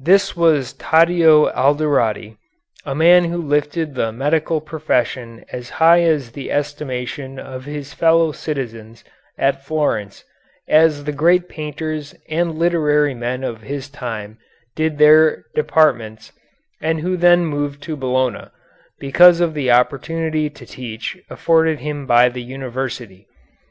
This 0.00 0.34
was 0.34 0.72
Taddeo 0.72 1.52
Alderotti, 1.52 2.38
a 2.86 2.94
man 2.94 3.24
who 3.26 3.36
lifted 3.36 3.94
the 3.94 4.10
medical 4.10 4.58
profession 4.62 5.44
as 5.52 5.68
high 5.76 5.98
in 5.98 6.18
the 6.32 6.50
estimation 6.50 7.38
of 7.38 7.66
his 7.66 7.92
fellow 7.92 8.32
citizens 8.32 9.04
at 9.36 9.66
Florence 9.66 10.24
as 10.66 11.04
the 11.04 11.12
great 11.12 11.46
painters 11.50 12.14
and 12.30 12.54
literary 12.58 13.12
men 13.12 13.44
of 13.44 13.60
his 13.60 13.90
time 13.90 14.38
did 14.74 14.96
their 14.96 15.44
departments, 15.54 16.32
and 16.80 17.00
who 17.02 17.14
then 17.18 17.44
moved 17.44 17.82
to 17.82 17.96
Bologna, 17.96 18.46
because 18.98 19.40
of 19.40 19.52
the 19.52 19.70
opportunity 19.70 20.48
to 20.48 20.64
teach 20.64 21.18
afforded 21.28 21.80
him 21.80 22.06
by 22.06 22.30
the 22.30 22.40
university. 22.42 23.26